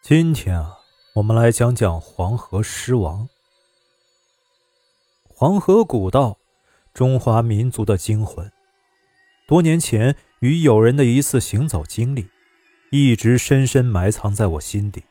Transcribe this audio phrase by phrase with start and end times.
[0.00, 0.78] 今天啊，
[1.14, 3.28] 我们来讲讲黄河狮王。
[5.28, 6.38] 黄河古道，
[6.94, 8.50] 中华民族的精魂。
[9.46, 12.28] 多年前与友人的一次行走经历，
[12.90, 15.02] 一直深深埋藏在我心底。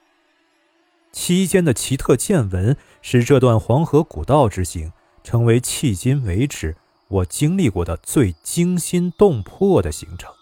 [1.11, 4.93] 期间的奇特见闻，使这段黄河古道之行
[5.23, 6.75] 成为迄今为止
[7.09, 10.33] 我经历过的最惊心动魄的行程。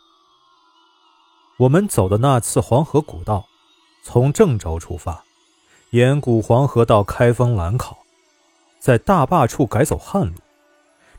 [1.58, 3.48] 我们走的那次黄河古道，
[4.08, 5.24] 从郑州出发，
[5.90, 7.98] 沿古黄河到开封兰考，
[8.78, 10.36] 在大坝处改走旱路，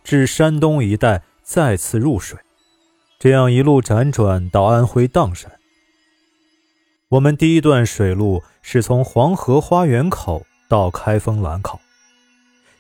[0.05, 2.39] 至山东一带再次入水，
[3.19, 5.51] 这样一路辗转到安徽砀山。
[7.09, 11.81] 我们第一段水路是从黄河花园口到开封兰考，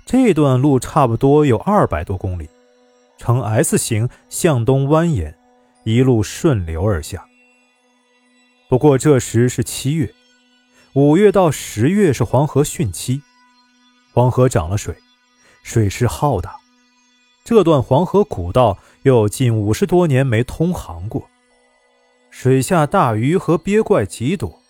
[0.07, 2.49] 这段路差不多有二百多公里，
[3.19, 5.35] 呈 S 型向东蜿蜒，
[5.83, 7.27] 一路顺流而下。
[8.69, 10.12] 不过这时是七月，
[10.95, 13.23] 五月到十月是黄河汛期，
[14.13, 14.96] 黄河涨了水，
[15.63, 16.57] 水势浩大。
[17.45, 21.30] 这段黄河古道又有近五十多年没通航过，
[22.29, 24.60] 水下大鱼和鳖怪极多，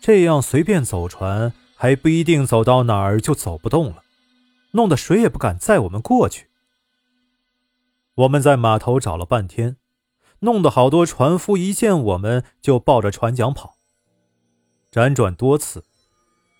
[0.00, 4.02] 这样随便走船还不一定走到哪儿就走不动了，
[4.70, 6.46] 弄得谁也不敢载我们过去。
[8.14, 9.76] 我们在码头找了半天。
[10.40, 13.76] 弄得好多船夫一见我们就抱着船桨跑。
[14.90, 15.84] 辗转多次，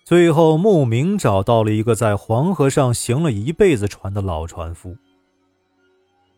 [0.05, 4.95] 最后慕名找到了一个在黄河上行了一辈子船的老船夫。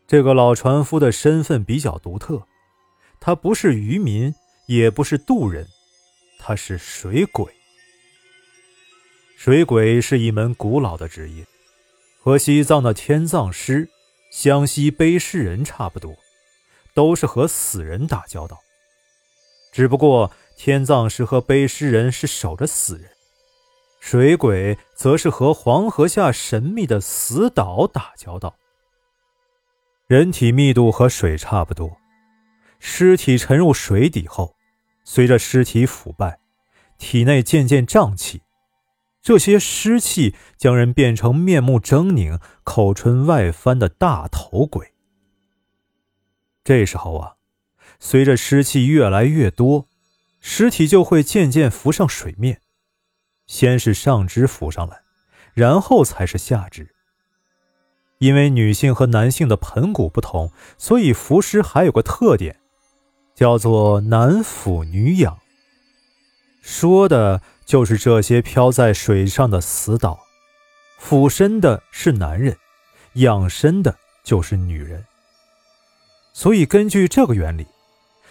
[0.06, 2.42] 这个老船夫的身份比较独特，
[3.20, 4.34] 他不是渔民，
[4.66, 5.66] 也不是渡人，
[6.38, 7.46] 他是水鬼。
[9.36, 11.46] 水鬼是一门古老的职业，
[12.20, 13.88] 和西藏的天葬师、
[14.30, 16.14] 湘西背尸人差不多。
[16.94, 18.60] 都是和死人打交道，
[19.72, 23.10] 只不过天葬师和背尸人是守着死人，
[24.00, 28.54] 水鬼则是和黄河下神秘的死岛打交道。
[30.06, 31.96] 人体密度和水差不多，
[32.78, 34.54] 尸体沉入水底后，
[35.02, 36.38] 随着尸体腐败，
[36.98, 38.42] 体内渐渐胀气，
[39.20, 44.93] 这些湿气将人变成面目狰狞、口唇外翻的大头鬼。
[46.64, 47.34] 这时候啊，
[48.00, 49.86] 随着湿气越来越多，
[50.40, 52.62] 尸体就会渐渐浮上水面。
[53.46, 55.02] 先是上肢浮上来，
[55.52, 56.94] 然后才是下肢。
[58.18, 62.58] 因为女性和男性的盆骨不同，所以浮尸还有个特点，
[63.34, 65.38] 叫做男俯女仰。
[66.62, 70.18] 说的就是这些漂在水上的死岛，
[70.98, 72.56] 俯身的是男人，
[73.14, 75.04] 仰身的就是女人。
[76.34, 77.64] 所以，根据这个原理，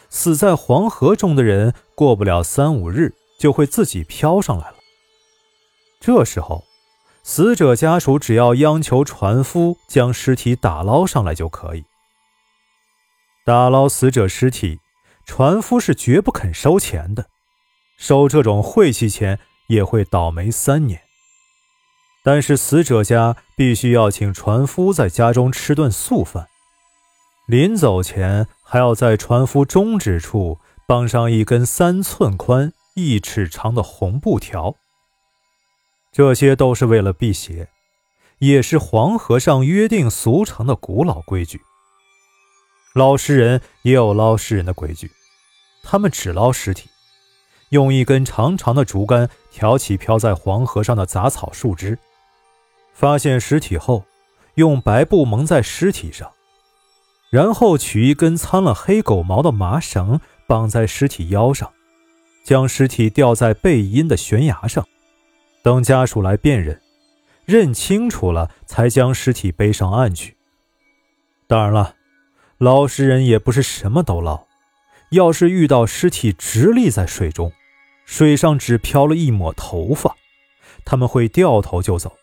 [0.09, 4.75] 死在黄河中的人过不了三五日就会自己飘上来了。
[6.01, 6.65] 这时候，
[7.23, 11.85] 死者家属只要央求船夫将尸体打捞上来就可以。
[13.45, 14.79] 打捞死者尸体，
[15.25, 17.27] 船夫是绝不肯收钱的，
[17.97, 21.01] 收这种晦气钱也会倒霉三年。
[22.21, 26.49] 但是死者家必须要请船夫在家中吃顿素饭。
[27.45, 34.75] 临走前，还要在船夫中指处绑上一根三寸宽、一尺长的红布条。
[36.11, 37.67] 这些都是为了辟邪，
[38.37, 41.59] 也是黄河上约定俗成的古老规矩。
[42.93, 45.11] 捞尸人也有捞尸人的规矩，
[45.83, 46.89] 他们只捞尸体，
[47.69, 51.97] 用一根长长的竹竿挑起飘在黄河上的杂草树枝，
[52.93, 54.05] 发现尸体后，
[54.53, 56.31] 用白布蒙在尸体上。
[57.33, 61.73] 然后取一根掺了黑狗毛的麻绳绑在尸体腰上，
[62.45, 64.87] 将尸体吊在背阴的悬崖上，
[65.63, 66.79] 等家属来辨认，
[67.43, 70.37] 认清楚了才将尸体背上岸去。
[71.47, 71.95] 当然了，
[72.59, 74.45] 捞尸人也不是什么都捞，
[75.09, 77.51] 要是遇到尸体直立在水中，
[78.05, 80.15] 水上只飘了一抹头发，
[80.85, 82.15] 他们会掉头就走，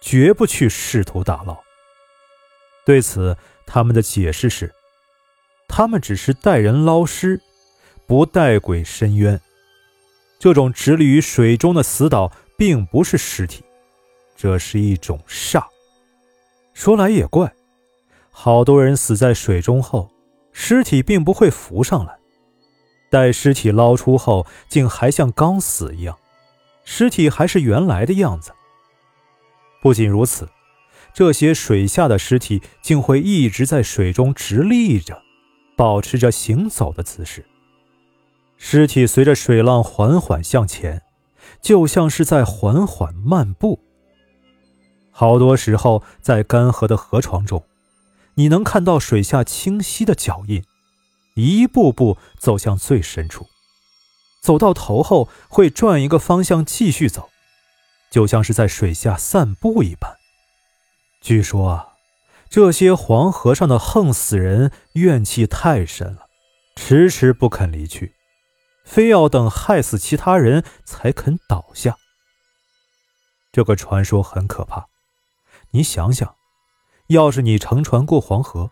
[0.00, 1.56] 绝不去试图打捞。
[2.84, 3.36] 对此。
[3.66, 4.72] 他们的解释是，
[5.68, 7.40] 他们只是带人捞尸，
[8.06, 9.40] 不带鬼伸冤。
[10.38, 13.64] 这种直立于水中的死岛，并不是尸体，
[14.36, 15.64] 这是一种煞。
[16.72, 17.52] 说来也怪，
[18.30, 20.10] 好多人死在水中后，
[20.52, 22.16] 尸体并不会浮上来，
[23.10, 26.16] 待尸体捞出后，竟还像刚死一样，
[26.84, 28.52] 尸体还是原来的样子。
[29.82, 30.48] 不仅如此。
[31.16, 35.22] 这些水下的尸体竟会一直在水中直立着，
[35.74, 37.46] 保持着行走的姿势。
[38.58, 41.00] 尸体随着水浪缓缓向前，
[41.62, 43.80] 就像是在缓缓漫步。
[45.10, 47.64] 好多时候，在干涸的河床中，
[48.34, 50.62] 你能看到水下清晰的脚印，
[51.34, 53.46] 一步步走向最深处，
[54.42, 57.30] 走到头后会转一个方向继续走，
[58.10, 60.14] 就像是在水下散步一般。
[61.26, 61.94] 据说啊，
[62.48, 66.28] 这些黄河上的横死人怨气太深了，
[66.76, 68.14] 迟迟不肯离去。
[68.84, 71.96] 非要等害死其他人才肯倒下。
[73.50, 74.86] 这个传说很可怕。
[75.72, 76.36] 你想想，
[77.08, 78.70] 要是你乘船过黄河，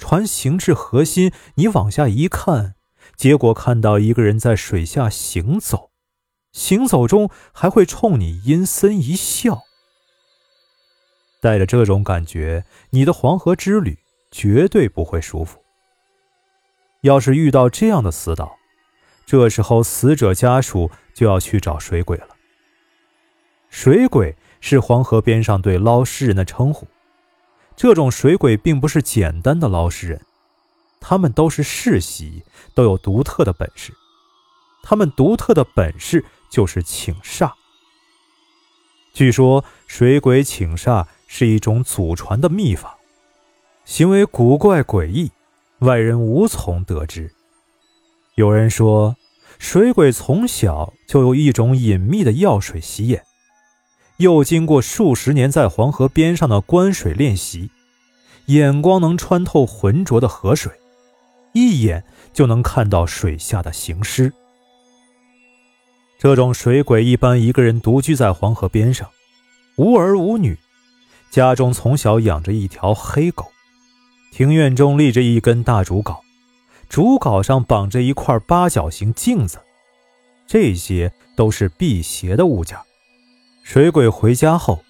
[0.00, 2.74] 船行至河心，你往下一看，
[3.16, 5.92] 结果看到一个人在水下行走，
[6.50, 9.63] 行走中还会冲你阴森一笑。
[11.44, 13.98] 带着这种感觉，你的黄河之旅
[14.30, 15.62] 绝对不会舒服。
[17.02, 18.56] 要是遇到这样的死岛，
[19.26, 22.28] 这时候，死者家属就要去找水鬼了。
[23.68, 26.88] 水鬼是黄河边上对捞尸人的称呼。
[27.76, 30.22] 这种水鬼并不是简单的捞尸人，
[30.98, 32.42] 他们都是世袭，
[32.72, 33.92] 都有独特的本事。
[34.82, 37.52] 他们独特的本事就是请煞。
[39.14, 42.98] 据说，水鬼请煞是一种祖传的秘法，
[43.84, 45.30] 行为古怪诡异，
[45.78, 47.30] 外人无从得知。
[48.34, 49.14] 有人说，
[49.60, 53.22] 水鬼从小就有一种隐秘的药水洗眼，
[54.16, 57.70] 又经过数十年在黄河边上的观水练习，
[58.46, 60.72] 眼光能穿透浑浊的河水，
[61.52, 62.02] 一眼
[62.32, 64.32] 就能看到水下的行尸。
[66.24, 69.10] 这种水鬼一般一个人独居在黄河边上，
[69.76, 70.56] 无儿无女，
[71.30, 73.52] 家中从小养着一条黑狗，
[74.32, 76.16] 庭院中立着一根大竹篙。
[76.88, 79.58] 竹篙上绑着一块八角形镜子，
[80.46, 82.78] 这些都是辟邪的物件。
[83.62, 84.82] 水鬼回家后，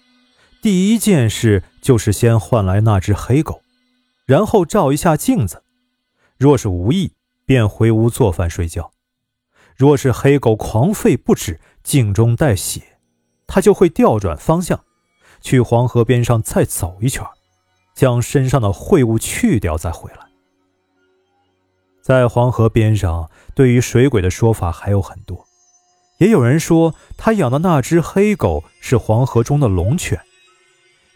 [0.63, 3.61] 第一件事就是先换来那只黑狗，
[4.25, 5.65] 然后照一下镜子。
[6.39, 7.11] 若是无意，
[7.45, 8.93] 便回屋做饭睡觉；
[9.77, 12.99] 若是黑狗狂吠不止，镜中带血，
[13.47, 14.85] 他就会调转方向，
[15.41, 17.25] 去黄河边上再走一圈，
[17.95, 20.19] 将身上的秽物去掉，再回来。
[22.01, 25.47] 在黄河边上，对于水鬼的说法还有很多。
[26.19, 30.21] 也有人说他养的那只黑狗是黄河中的龙犬，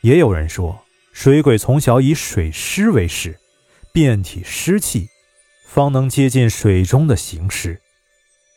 [0.00, 0.80] 也有人说
[1.12, 3.38] 水鬼从小以水尸为食，
[3.92, 5.08] 遍体湿气，
[5.66, 7.80] 方能接近水中的行尸。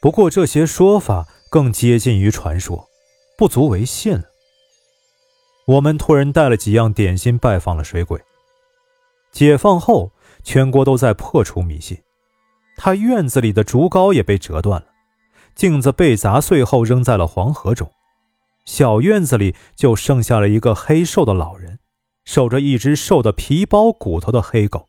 [0.01, 2.89] 不过这些说法更接近于传说，
[3.37, 4.23] 不足为信。
[5.67, 8.19] 我们托人带了几样点心拜访了水鬼。
[9.31, 10.11] 解放后，
[10.43, 11.99] 全国都在破除迷信。
[12.75, 14.87] 他院子里的竹篙也被折断了，
[15.53, 17.91] 镜子被砸碎后扔在了黄河中，
[18.65, 21.77] 小院子里就剩下了一个黑瘦的老人，
[22.25, 24.87] 守着一只瘦的皮包骨头的黑狗。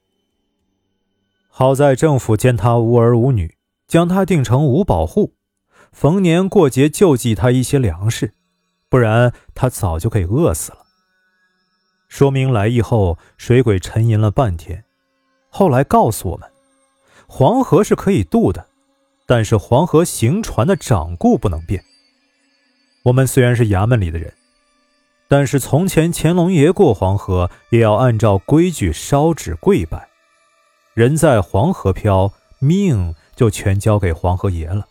[1.50, 3.55] 好在政府见他无儿无女，
[3.92, 5.34] 将他定成五保户，
[5.92, 8.32] 逢年过节救济他一些粮食，
[8.88, 10.78] 不然他早就给饿死了。
[12.08, 14.86] 说明来意后，水鬼沉吟了半天，
[15.50, 16.48] 后来告诉我们。
[17.26, 18.66] 黄河是可以渡的，
[19.26, 21.84] 但是黄河行船的掌故不能变。
[23.02, 24.32] 我们虽然是衙门里的人，
[25.28, 30.08] 但是从前乾隆爷过黄河也要按照规矩烧纸跪拜。
[30.94, 34.86] 人在黄河漂，命就全交给黄河爷了。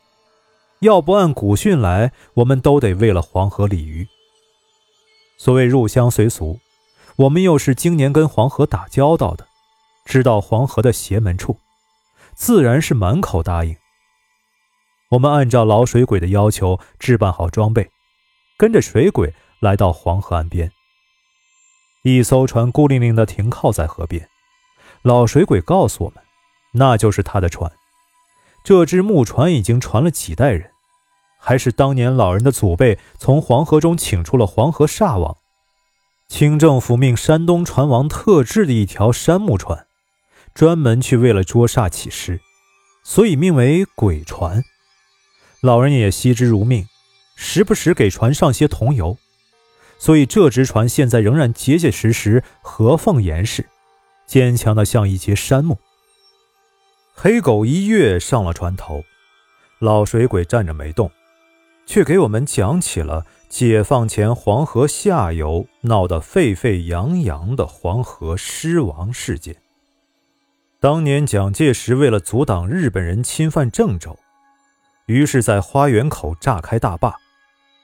[0.80, 4.08] 要不按古训来，我们都得为了黄河鲤鱼。
[5.38, 6.60] 所谓入乡随俗，
[7.18, 9.48] 我们又是经年跟黄河打交道的，
[10.06, 11.58] 知道黄河的邪门处。
[12.34, 13.76] 自然是满口答应。
[15.10, 17.92] 我们按照老水鬼的要求置办好装备，
[18.58, 20.72] 跟着水鬼来到黄河岸边。
[22.04, 24.28] 一艘船孤零零地停靠在河边，
[25.04, 26.24] 老水鬼告诉我们，
[26.74, 27.72] 那就是他的船。
[28.64, 30.72] 这只木船已经传了几代人，
[31.40, 35.38] 还是当年老人的祖辈从黄河中请出了黄河煞王，
[36.28, 39.88] 清政府命山东船王特制的一条杉木船。
[40.54, 42.42] 专门去为了捉煞起尸，
[43.06, 44.62] 所以命为鬼船。
[45.62, 46.86] 老人也惜之如命，
[47.38, 49.18] 时不时给船上些桐油，
[49.98, 53.66] 所以这只船现在仍然结结实实、合缝严实，
[54.28, 55.78] 坚强的像一截杉木。
[57.24, 59.06] 黑狗一跃上了船头，
[59.78, 61.12] 老水鬼站着没动，
[61.86, 69.56] 却给我们讲起了解放前黄河下游闹得沸沸扬扬的黄河尸王事件。
[70.80, 74.18] 当年蒋介石为了阻挡日本人侵犯郑州，
[75.06, 77.16] 于是，在花园口炸开大坝，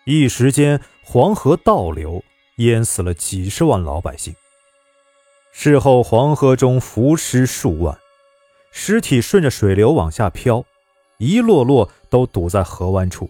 [0.05, 2.23] 一时间黄河倒流，
[2.55, 4.33] 淹死了几十万老百姓。
[5.53, 7.95] 事后，黄河中浮尸数万，
[8.79, 10.63] 尸体顺着水流往下漂，
[11.17, 13.27] 一落落都堵在河湾处。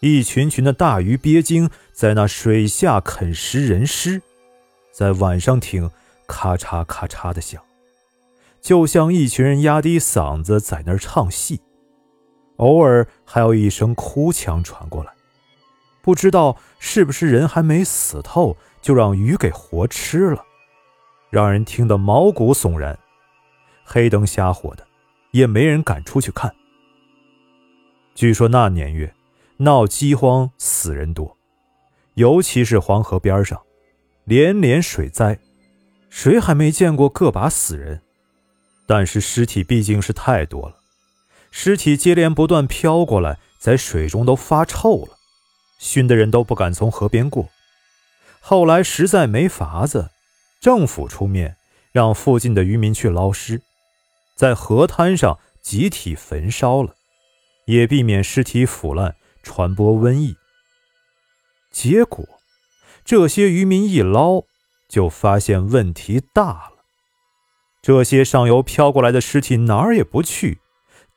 [0.00, 4.22] 一群群的大鱼鳖精在那水下啃食人尸，
[4.90, 5.90] 在晚上听
[6.26, 7.62] 咔嚓咔嚓的响，
[8.62, 11.60] 就像一群人压低嗓子在那儿唱戏。
[12.56, 15.12] 偶尔还有一声哭腔传过来，
[16.00, 20.42] 不知道是不是人还没死透，就让鱼给活吃了，
[21.28, 22.98] 让人听得毛骨悚然。
[23.92, 24.86] 黑灯瞎火的，
[25.32, 26.54] 也没人敢出去看。
[28.14, 29.12] 据说那年月。
[29.62, 31.36] 闹饥荒，死人多，
[32.14, 33.60] 尤其是黄河边上，
[34.24, 35.38] 连连水灾，
[36.08, 38.00] 谁还没见过个把死人？
[38.86, 40.76] 但是尸体毕竟是太多了，
[41.50, 45.18] 尸体接连不断飘过来，在水中都发臭了，
[45.78, 47.50] 熏的人都不敢从河边过。
[48.40, 50.08] 后来实在没法子，
[50.58, 51.58] 政府出面
[51.92, 53.60] 让附近的渔民去捞尸，
[54.40, 56.94] 在河滩上集体焚烧了，
[57.66, 59.14] 也避免尸体腐烂。
[59.42, 60.34] 传播瘟疫，
[61.70, 62.26] 结果
[63.04, 64.44] 这些渔民一捞，
[64.88, 66.72] 就发现问题大了。
[67.82, 70.60] 这些上游飘过来的尸体哪儿也不去，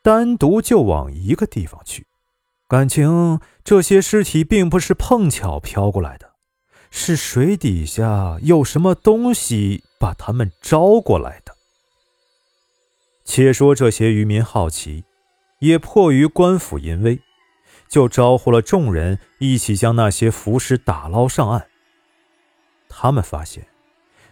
[0.01, 2.06] 单独就往一个地方去。
[2.68, 6.34] 感情这些尸体并不是碰巧飘过来的，
[6.92, 11.52] 是水底下有什么东西把他们招过来的。
[13.25, 15.06] 且说这些渔民好奇，
[15.60, 17.20] 也迫于官府淫威。
[17.89, 21.68] 就招呼了众人一起将那些浮尸打捞上岸。
[22.89, 23.68] 他们发现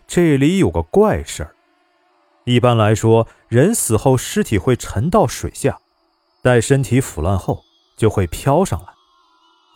[0.07, 1.55] 这里有个怪事儿。
[2.45, 5.79] 一般来说，人死后尸体会沉到水下，
[6.41, 7.63] 待身体腐烂后
[7.95, 8.87] 就会飘上来，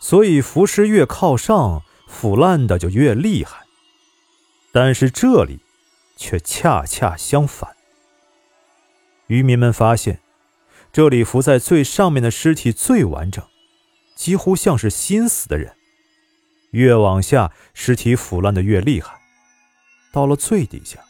[0.00, 3.66] 所以浮尸越靠上，腐烂的就越厉害。
[4.72, 5.60] 但是这里
[6.16, 7.75] 却恰恰相反。
[9.28, 10.20] 渔民们发现，
[10.92, 13.44] 这里浮在最上面的尸体最完整。
[14.14, 15.74] 几乎像是新死的人，
[16.70, 19.20] 越往下，尸体腐烂的越厉害。
[20.10, 21.00] 到了最底下，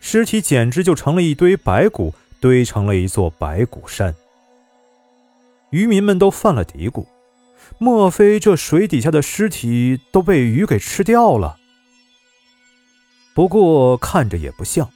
[0.00, 4.16] 尸体简直就成了一堆白骨，堆成了一座白骨山。
[5.70, 7.06] 渔民们都犯了嘀咕：
[7.78, 11.58] 莫非这水底下的尸体都被鱼给吃掉了？
[13.34, 14.90] 不过看着也不像。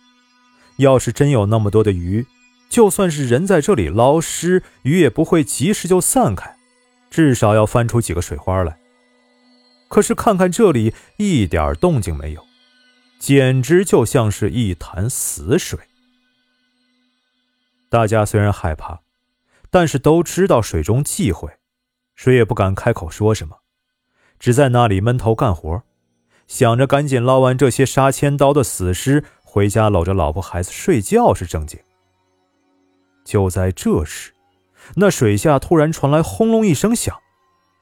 [0.79, 2.27] 要是真有那么多的鱼，
[2.69, 6.57] 就算是人在这里捞尸，鱼也不会及时就散开。
[7.09, 8.79] 至少要翻出几个水花来。
[9.89, 12.45] 可是看看这里，一点动静没有，
[13.19, 15.79] 简直就像是一潭死水。
[17.89, 19.01] 大家虽然害怕，
[19.71, 21.49] 但是都知道水中忌讳，
[22.17, 23.59] 谁也不敢开口说什么，
[24.41, 25.83] 只在那里闷头干活，
[26.49, 31.79] 想着赶紧捞完这些杀千刀的死尸，回家搂着老婆孩子睡觉是正经。
[33.27, 34.33] 就在这时。
[34.95, 37.19] 那水下突然传来轰隆一声响，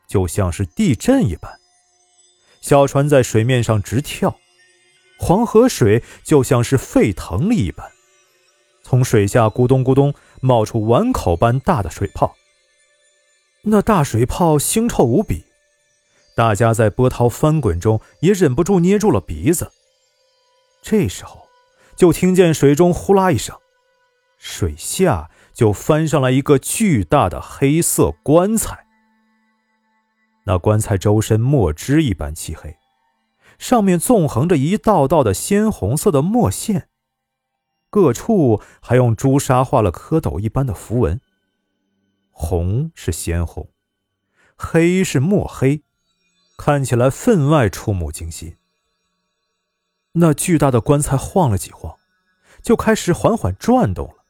[0.08, 1.60] 就像是地震一般。
[2.60, 4.38] 小船在水面上直跳，
[5.18, 7.92] 黄河水就像是沸腾了一般，
[8.82, 12.34] 从水下咕咚咕咚冒出碗口般大的水泡。
[13.64, 15.44] 那大水泡腥臭无比，
[16.34, 19.70] 大家在波涛翻滚中也忍不住捏住了鼻子。
[20.82, 21.46] 这时候，
[21.96, 23.54] 就听见水中呼啦一声，
[24.44, 25.30] 水下。
[25.54, 28.88] 就翻上来一个巨大的黑色棺材，
[30.46, 32.76] 那棺材周身墨汁一般漆黑，
[33.56, 36.88] 上面纵横着一道道的鲜红色的墨线，
[37.88, 41.20] 各处还用朱砂画了蝌蚪一般的符文。
[42.32, 43.70] 红是鲜红，
[44.56, 45.84] 黑是墨黑，
[46.58, 48.56] 看起来分外触目惊心。
[50.14, 51.94] 那巨大的棺材晃了几晃，
[52.60, 54.23] 就开始缓缓转动了。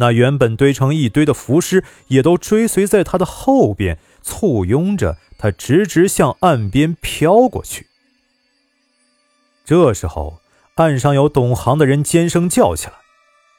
[0.00, 7.86] 那原本堆成一堆的浮尸也都追随在他的后边，簇拥着他，直直向岸边飘过去。
[9.66, 10.40] 这时候，
[10.76, 12.94] 岸上有懂行的人尖声叫起来：“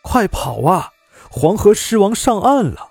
[0.01, 0.89] 快跑啊！
[1.29, 2.89] 黄河狮王上岸了！”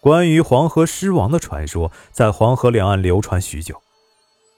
[0.00, 3.82] 关于黄河狮王的传说在黄河两岸流传许久。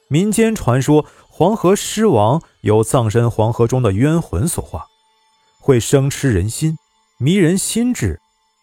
[0.09, 4.87] 民间传说，黄河狮王由葬身黄河中的冤魂所化，
[5.61, 6.77] 会生吃人心。
[7.21, 8.21] 迷人心智，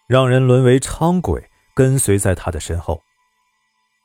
[0.08, 3.02] 让人沦为伥鬼，跟随在他的身后。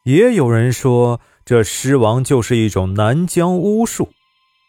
[0.02, 4.11] 也有人说，这尸王就是一种南疆巫术，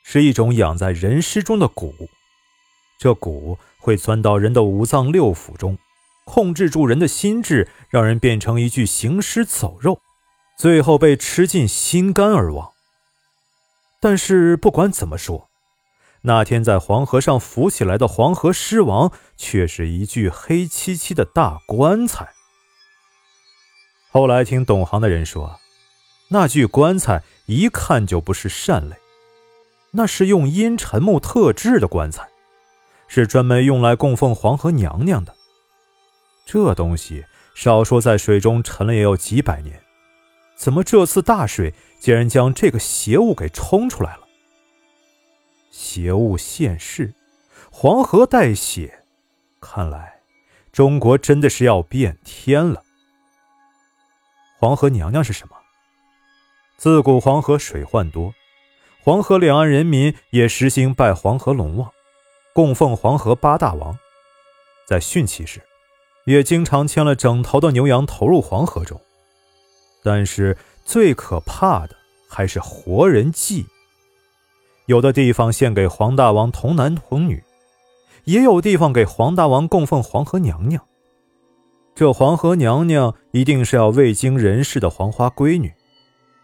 [0.04, 1.92] 是一种养在人尸中的蛊。
[3.00, 5.80] 这蛊会钻到人的五脏六腑中，
[6.26, 10.00] 控制住人的心智，让人变成一具行尸走肉，
[10.60, 12.70] 最后被吃尽心肝而亡。
[14.00, 15.50] 但是不管怎么说，
[16.24, 22.30] 那天在黄河上浮起来的黄河狮王，却是一具黑漆漆的大棺材。
[24.12, 25.60] 后来听懂行的人说，
[26.30, 28.96] 那具棺材一看就不是善类，
[29.92, 32.30] 那是用阴沉木特制的棺材，
[33.08, 35.34] 是专门用来供奉黄河娘娘的。
[36.46, 37.26] 这东西
[37.56, 39.82] 少说在水中沉了也有几百年，
[40.56, 44.21] 怎么这次大水竟然将这个邪物给冲出来了？
[45.72, 47.14] 邪物现世，
[47.72, 49.04] 黄河带血，
[49.60, 50.20] 看来
[50.72, 52.84] 中国真的是要变天了。
[54.60, 55.56] 黄河娘娘是什么？
[56.78, 58.34] 自古黄河水患多，
[59.02, 61.92] 黄河两岸人民也实行拜黄河龙王，
[62.54, 63.98] 供奉黄河八大王。
[64.86, 65.62] 在汛期时，
[66.26, 69.00] 也经常牵了整头的牛羊投入黄河中。
[70.04, 71.96] 但是最可怕的
[72.28, 73.66] 还是活人祭。
[74.88, 77.44] 有的地方献给黄大王童男童女，
[78.26, 80.84] 也有地方给黄大王供奉黄河娘娘。
[81.94, 85.74] 这黄河娘娘一定是要未经人事的黄花闺女，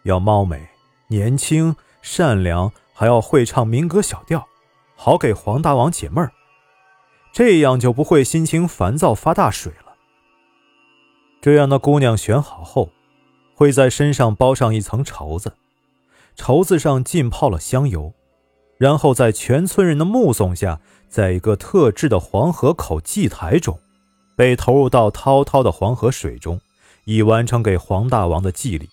[0.04, 0.68] 要貌美、
[1.08, 4.48] 年轻、善良，还要会唱民歌小调，
[4.96, 6.32] 好给黄大王解闷儿。
[7.32, 9.96] 这样就不会心情烦躁发大水了。
[11.42, 12.90] 这样的姑娘选好后，
[13.56, 15.54] 会在身上包上一层绸子，
[16.36, 18.14] 绸子上浸泡了香油，
[18.78, 20.80] 然后在全村人的目送下，
[21.10, 23.80] 在一个特制的黄河口祭台中。
[24.36, 26.62] 被投入到滔滔的黄河水中，
[27.06, 28.88] 以完成给黄大王的祭礼。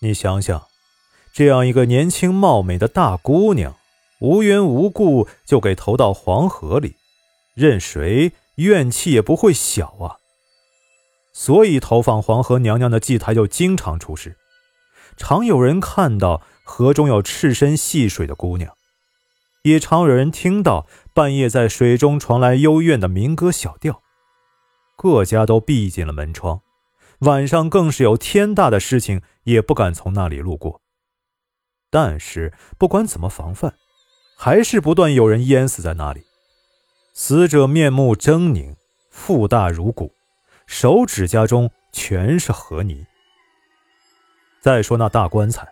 [0.00, 0.64] 你想想，
[1.32, 3.76] 这样一个年轻貌美的大姑娘，
[4.20, 6.96] 无缘无故就给投到黄河里，
[7.54, 10.18] 任谁怨气也不会小啊。
[11.32, 14.36] 所以投放黄河娘娘的祭台就经常出事，
[15.16, 18.74] 常有人看到河中有赤身戏水的姑娘，
[19.62, 24.02] 也常有人听到半夜在水中传来幽怨的民歌小调。
[24.96, 26.60] 各家都闭紧了门窗，
[27.20, 30.82] 晚上更是有天大的事情也不敢从那里路过。
[31.88, 33.74] 但是不管怎么防范，
[34.36, 36.24] 还是不断有人淹死在那里。
[37.14, 38.74] 死者面目狰狞，
[39.08, 40.12] 腹大如鼓，
[40.66, 43.06] 手指甲中全是河泥。
[44.60, 45.68] 再说那大棺材，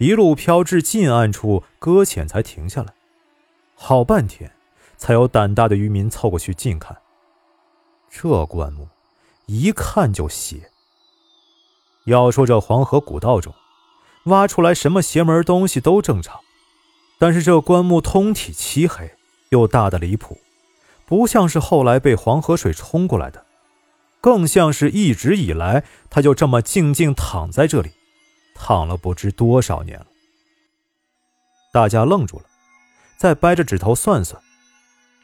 [0.00, 2.94] 一路飘至近岸处搁浅才停下来，
[3.74, 4.50] 好半天
[4.96, 6.96] 才有胆大的渔民凑过去近看。
[8.08, 8.88] 这棺木
[9.44, 10.70] 一看就邪。
[12.06, 13.52] 要说这黄河古道中
[14.24, 16.40] 挖出来什么邪门东西都正常，
[17.18, 19.12] 但是这棺木通体漆黑，
[19.50, 20.38] 又大的离谱，
[21.04, 23.44] 不像是后来被黄河水冲过来的，
[24.22, 27.90] 更像是一直以来他就这么静静躺在这里，
[28.62, 30.06] 躺了不知多少年了。
[31.72, 32.44] 大家愣住了，
[33.16, 34.42] 再掰着指头算算，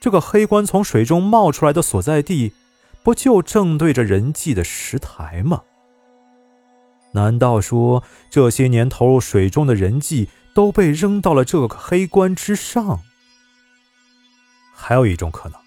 [0.01, 2.55] 这个黑棺从水中冒出来的所在地。
[3.03, 5.63] 不就正对着人祭的石台吗？
[7.13, 13.01] 难道说这些年投入水中的人祭都被扔到了这个黑棺之上？
[14.75, 15.61] 还有一种可能，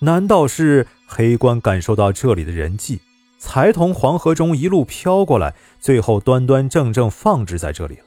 [0.00, 3.00] 难道是黑棺感受到这里的人祭，
[3.38, 8.04] 才从黄河中一路飘过来，最后端端正正放置在这里了？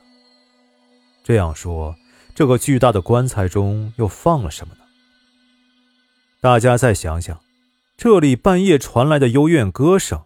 [1.23, 1.95] 这样说，
[2.35, 4.81] 这个巨大的棺材中又放了什么呢？
[6.41, 7.39] 大家再想想。
[7.95, 10.23] 这里半夜传来的幽怨歌声，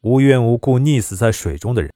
[0.00, 1.92] 无缘无故溺死在水中的人，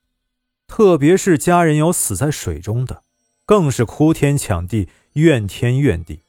[0.69, 3.03] 特别是家人有死在水中的，
[3.45, 6.21] 更是哭天抢地，怨天怨地，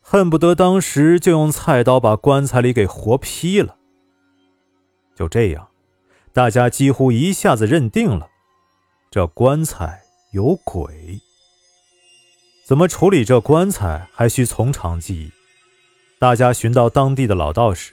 [0.00, 3.77] 恨不得当时就用菜刀把棺材里给活劈了。
[5.18, 5.66] 就这样，
[6.32, 8.28] 大家几乎一下子认定了，
[9.10, 11.18] 这棺材有鬼。
[12.64, 15.32] 怎么处理这棺材，还需从长计议。
[16.20, 17.92] 大家寻到当地的老道士。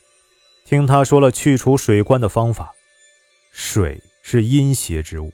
[0.68, 2.72] 听他说了去除水棺的方法，
[3.52, 5.34] 水是阴邪之物，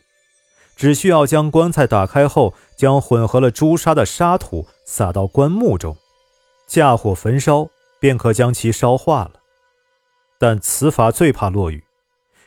[0.77, 5.97] 只需要将棺材打开后，将混合了朱砂的沙土撒到棺木中，
[6.69, 7.67] 架火焚烧，
[7.99, 9.40] 便可将其烧化了。
[10.41, 11.83] 但此法最怕落雨，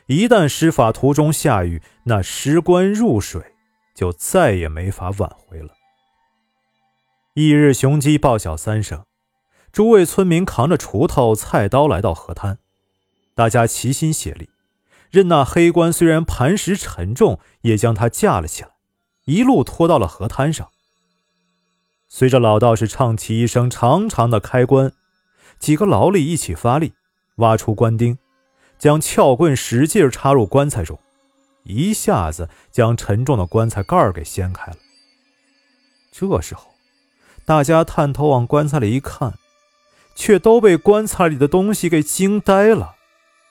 [0.07, 3.41] 一旦施法途中下雨，那尸棺入水，
[3.95, 5.69] 就再也没法挽回了。
[7.35, 9.05] 翌日，雄鸡报晓三声，
[9.71, 12.57] 诸位村民扛着锄头、菜刀来到河滩。
[13.33, 14.49] 大家齐心协力，
[15.09, 18.71] 任那黑棺虽然磐石沉重，也将它架了起来，
[19.23, 20.67] 一路拖到了河滩上。
[22.09, 24.91] 随着老道士唱起一声长长的开棺，
[25.57, 26.91] 几个劳力一起发力，
[27.35, 28.17] 挖出棺钉，
[28.77, 30.99] 将撬棍使劲插入棺材中，
[31.63, 34.77] 一下子将沉重的棺材盖给掀开了。
[36.11, 36.73] 这时候，
[37.45, 39.33] 大家探头往棺材里一看，
[40.15, 42.95] 却都被棺材里的东西给惊呆了，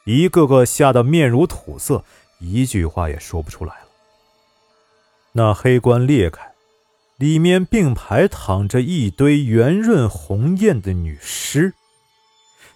[0.04, 2.04] 一个个吓得面如土色，
[2.38, 3.88] 一句话也说不出来了。
[5.32, 6.54] 那黑棺裂开，
[7.18, 11.74] 里面并排躺着一堆圆润红艳的女尸。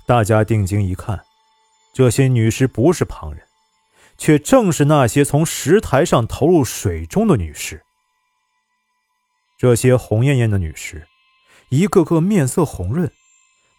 [0.09, 1.23] 大家定睛一看，
[1.93, 3.43] 这些女尸不是旁人，
[4.17, 7.83] 却正是那些从石台上投入水中的女尸。
[9.59, 11.07] 这些红艳艳的女尸，
[11.69, 13.13] 一个个面色红润，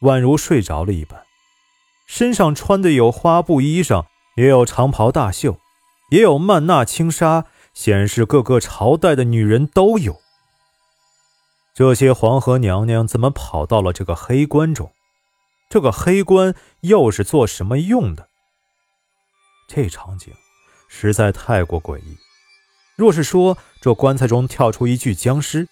[0.01, 1.19] 宛如睡着了一般。
[2.05, 5.57] 身上穿的有花布衣裳，也有长袍大袖，
[6.11, 10.21] 也有曼娜轻纱，显示各个朝代的女人都有。
[11.73, 14.91] 这些黄河娘娘怎么跑到了这个黑棺中？
[15.69, 18.27] 这个黑棺又是做什么用的？
[19.67, 20.33] 这场景
[20.87, 22.17] 实在太过诡异。
[22.95, 25.67] 若是说这棺材中跳出一具僵尸，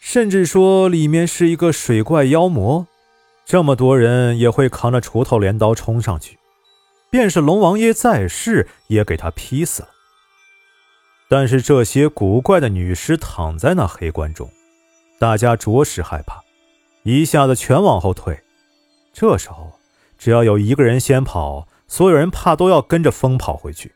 [0.00, 2.86] 甚至说里面是一个水怪妖魔，
[3.44, 6.38] 这么多人也会扛着锄头镰刀冲上去，
[7.10, 9.90] 便是龙王爷在世也给他劈死了。
[11.28, 14.50] 但是这些古怪的女尸躺在那黑棺中，
[15.18, 16.42] 大家着实害怕，
[17.02, 18.42] 一下子全往后退。
[19.18, 19.72] 这时候，
[20.18, 23.94] 只要有一个人先跑，所有人怕都要跟着疯跑回去。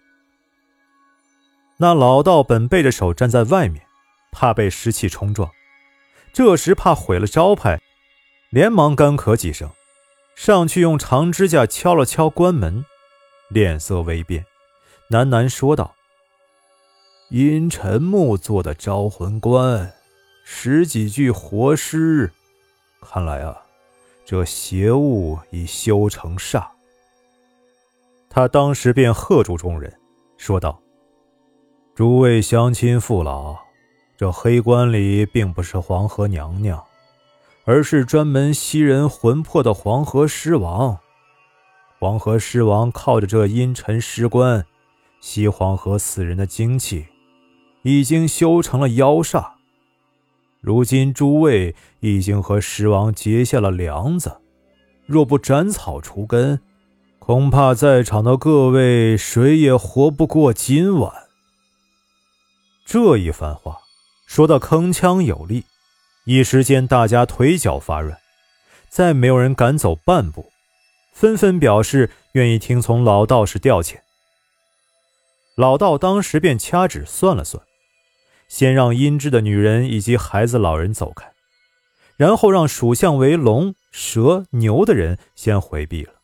[1.77, 3.85] 那老道本背着手站在外面，
[4.33, 5.51] 怕被湿气冲撞。
[6.33, 7.83] 这时怕毁了招牌，
[8.49, 9.71] 连忙干咳几声，
[10.35, 12.87] 上去用长指甲敲了敲关门，
[13.51, 14.47] 脸色微变，
[15.11, 15.95] 喃喃说道
[17.29, 19.93] ：“阴沉木做的招魂棺，
[20.45, 22.33] 十几具活尸，
[23.03, 23.67] 看来啊，
[24.25, 26.67] 这邪物已修成煞。”
[28.29, 29.93] 他当时便喝住众人，
[30.37, 30.81] 说道。
[31.95, 33.59] 诸位乡亲父老，
[34.17, 36.83] 这黑棺里并不是黄河娘娘，
[37.65, 40.99] 而是专门吸人魂魄的黄河尸王。
[41.99, 44.65] 黄河尸王靠着这阴沉尸棺
[45.21, 47.07] 吸黄河死人的精气，
[47.83, 49.51] 已经修成了妖煞。
[50.61, 54.41] 如今诸位已经和尸王结下了梁子，
[55.07, 56.61] 若不斩草除根，
[57.19, 61.13] 恐怕在场的各位谁也活不过今晚。
[62.85, 63.79] 这一番话
[64.27, 65.65] 说的铿锵有力，
[66.27, 68.19] 一时间大家腿脚发软，
[68.91, 70.53] 再没有人敢走半步，
[71.15, 73.97] 纷纷表示愿意听从老道士调遣。
[75.57, 77.63] 老道当时便掐指算了算，
[78.51, 81.33] 先让阴质的女人以及孩子、老人走开，
[82.17, 86.15] 然后让属相为龙、蛇、牛的人先回避了。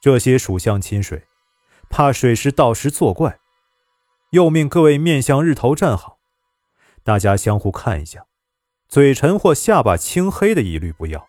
[0.00, 1.22] 这些属相亲水，
[1.88, 3.38] 怕水师到时作怪。
[4.32, 6.18] 又命各位面向日头站好，
[7.04, 8.26] 大家相互看一下，
[8.88, 11.28] 嘴唇或下巴青黑的一律不要。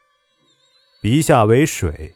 [0.99, 2.15] 鼻下为水，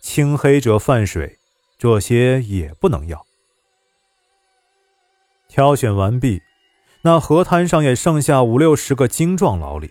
[0.00, 1.38] 青黑者犯水，
[1.78, 3.26] 这些也不能要。
[5.48, 6.42] 挑选完毕，
[7.06, 9.90] 那河滩上也剩下五六十个精壮劳力。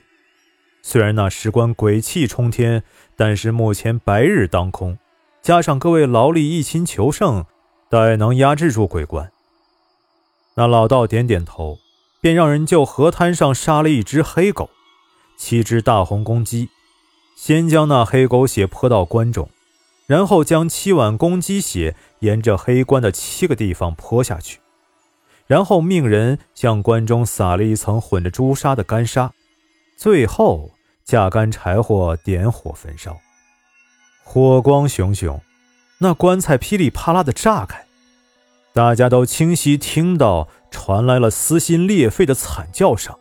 [0.82, 2.84] 虽然那石棺鬼气冲天，
[3.16, 4.98] 但是目前白日当空，
[5.40, 7.46] 加上各位劳力一心求胜，
[7.88, 9.32] 大概能压制住鬼棺。
[10.56, 11.78] 那老道点点头，
[12.20, 14.72] 便让人就河滩上杀了一只黑狗，
[15.38, 16.70] 七只大红公鸡，
[17.38, 19.48] 先将那黑狗血泼到棺中，
[20.08, 24.60] 然后将七碗公鸡血沿着黑棺的七个地方泼下去，
[25.46, 29.32] 然后命人向棺中撒了一层混着朱砂的干沙，
[29.98, 30.72] 最后
[31.04, 33.20] 架干柴火点火焚烧，
[34.24, 35.42] 火光熊熊，
[36.00, 37.86] 那棺材噼里啪啦的炸开。
[38.72, 43.16] 大家都清晰听到传来了撕心裂肺的惨叫声，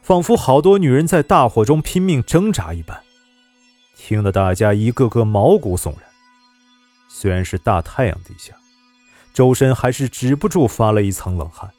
[0.00, 3.02] 仿佛好多女人在大火中拼命挣扎一般，
[3.96, 6.08] 听得大家一个个毛骨悚然。
[7.10, 8.54] 虽然是大太阳底下，
[9.32, 11.70] 周身还是止不住发了一层冷汗。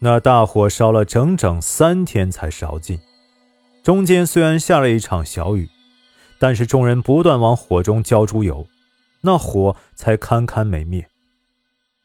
[0.00, 3.00] 那大火烧了整整三天才烧尽，
[3.82, 5.68] 中间虽然下了一场小雨，
[6.38, 8.68] 但是众人不断往火中浇猪油，
[9.22, 11.08] 那火才堪堪没灭。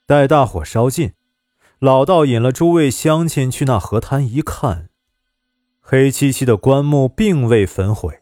[0.07, 1.13] 待大火烧尽，
[1.79, 4.89] 老道引了诸位乡亲去那河滩一看，
[5.79, 8.21] 黑漆漆的棺木并未焚毁，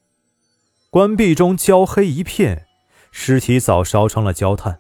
[0.90, 2.68] 棺壁中焦黑一片，
[3.10, 4.80] 尸体早烧成了焦炭，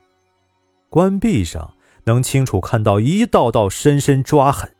[0.91, 4.75] 棺壁上能清楚看到一道道深深抓痕。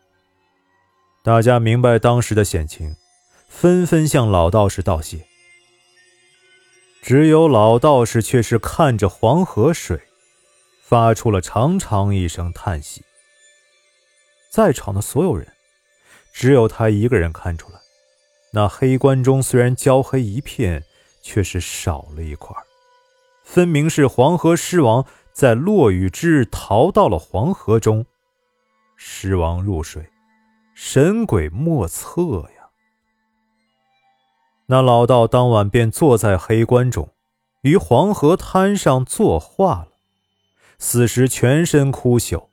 [1.24, 2.98] 大家明白当时的险情，
[3.48, 5.26] 纷纷向老道士道谢。
[7.02, 10.02] 只有老道士却是看着黄河水，
[10.84, 13.06] 发出了长长一声叹息。
[14.52, 15.48] 在场的所有人，
[16.34, 17.80] 只有他一个人看出来，
[18.52, 20.84] 那黑棺中虽然焦黑一片，
[21.22, 22.54] 却是少了一块，
[23.46, 28.06] 分明是黄河狮王在落雨之日逃到了黄河中。
[28.96, 30.10] 尸王入水，
[30.76, 32.70] 神鬼莫测呀！
[34.68, 37.10] 那老道当晚便坐在黑棺中，
[37.62, 39.88] 于黄河滩上作画了。
[40.78, 42.50] 死时全身枯朽，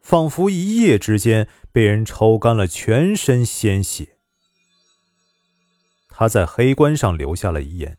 [0.00, 4.16] 仿佛一夜之间被人抽干了全身鲜血。
[6.08, 7.98] 他在黑棺上留下了遗言，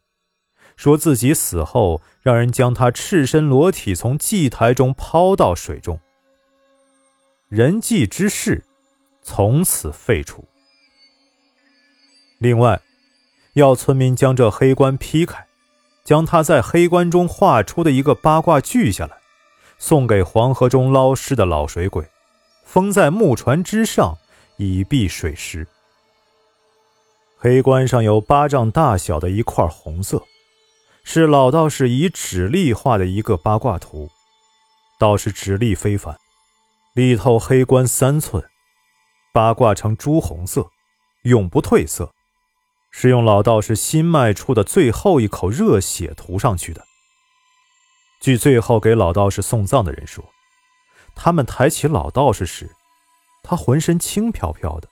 [0.80, 6.00] 说自己死后让人将他赤身裸体从祭台中抛到水中。
[7.50, 8.64] 人祭之事，
[9.22, 10.46] 从此废除。
[12.38, 12.80] 另外，
[13.56, 15.46] 要村民将这黑棺劈开，
[16.06, 19.18] 将他在黑棺中画出的一个八卦锯下来，
[19.78, 22.06] 送给黄河中捞尸的老水鬼，
[22.64, 24.18] 封在木船之上，
[24.56, 25.68] 以避水湿。
[27.38, 30.24] 黑棺上有巴掌大小的一块红色，
[31.04, 34.10] 是老道士以指力画的一个八卦图，
[35.00, 36.18] 道士指力非凡。
[36.94, 38.44] 里头黑棺三寸，
[39.32, 40.70] 八卦呈朱红色，
[41.24, 42.12] 永不褪色，
[42.92, 46.84] 是用老道士新迈出的最后一口热血涂上去的。
[48.20, 50.26] 据最后给老道士送葬的人说，
[51.16, 52.70] 他们抬起老道士时，
[53.44, 54.90] 他浑身轻飘飘的，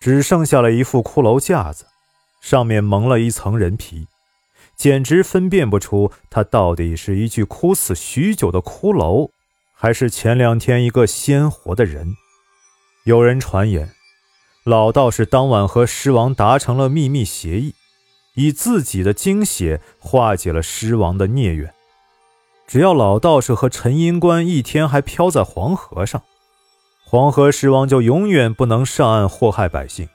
[0.00, 1.86] 只剩下了一副骷髅架子，
[2.40, 4.06] 上面蒙了一层人皮，
[4.78, 9.28] 简直分辨不出他到底是一具枯死许久的骷髅。
[9.80, 12.16] 还是前两天一个鲜活的人。
[13.04, 13.92] 有人传言，
[14.64, 17.74] 老道士当晚和狮王达成了秘密协议，
[18.34, 21.72] 以自己的精血化解了狮王的孽缘。
[22.66, 26.24] 只要老道士和陈阴官一天还漂在黄河上，
[27.04, 30.08] 黄河狮王就永远不能上岸祸害百姓。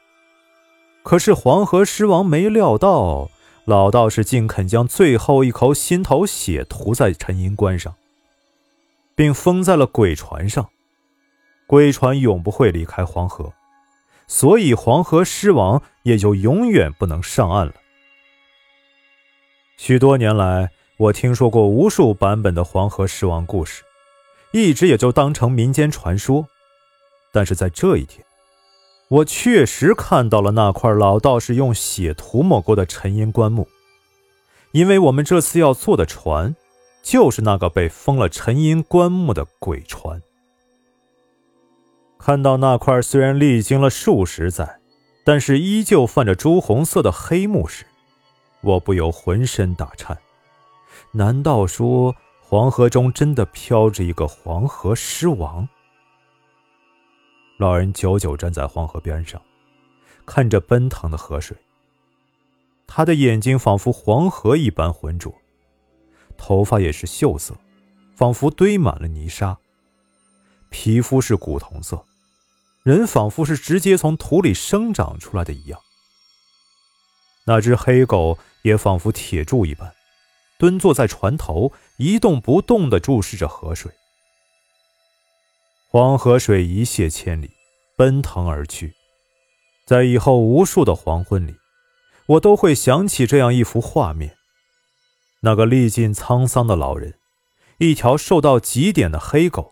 [1.03, 3.29] 可是黄河狮王没料到，
[3.65, 7.95] 老道士竟肯将最后一口心头血涂在陈银棺上。
[9.15, 10.69] 并封在了鬼船上，
[11.67, 13.53] 鬼船永不会离开黄河，
[14.27, 17.73] 所以黄河狮王也就永远不能上岸了。
[19.77, 23.83] 许多年来，我听说过无数版本的黄河狮王故事，
[24.51, 26.47] 一直也就当成民间传说。
[27.31, 28.25] 但是在这一天，
[29.13, 33.67] 我确实看到了那块老道士用血涂抹过的沉阴棺木，
[34.71, 36.55] 因为我们这次要坐的船。
[37.03, 40.21] 就是那个被封了沉阴棺木的鬼船。
[42.17, 44.79] 看到那块虽然历经了数十载，
[45.25, 47.85] 但是依旧泛着朱红色的黑幕时，
[48.61, 50.17] 我不由浑身打颤。
[51.11, 55.67] 难道说黄河中真的飘着一个黄河狮王？
[57.57, 59.41] 老人久久站在黄河边上，
[60.25, 61.55] 看着奔腾的河水，
[62.87, 65.33] 他的眼睛仿佛黄河一般浑浊。
[66.35, 67.55] 头发也是锈色，
[68.15, 69.57] 仿佛堆满了泥沙。
[70.69, 72.03] 皮肤是古铜色，
[72.81, 75.79] 人仿佛是直接从土里生长出来的一样。
[77.45, 79.93] 那只黑狗也仿佛铁柱一般，
[80.57, 83.91] 蹲坐在船头，一动不动地注视着河水。
[85.95, 87.51] 黄河水一泻千里，
[87.95, 88.95] 奔腾而去。
[89.85, 91.55] 在以后无数的黄昏里，
[92.25, 94.35] 我都会想起这样一幅画面。
[95.41, 97.19] 那个历尽沧桑的老人，
[97.77, 99.71] 一条瘦到极点的黑狗，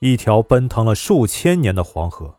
[0.00, 2.36] 一条奔腾了数千年的黄河。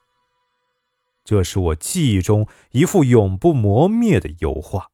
[1.26, 4.92] 这是我记忆中一幅永不磨灭的油画。